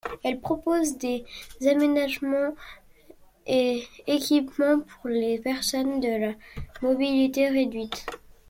[0.23, 1.23] Elle propose des
[1.69, 2.55] aménagements
[3.45, 6.33] et équipements pour les personnes à la
[6.81, 8.03] mobilité réduite.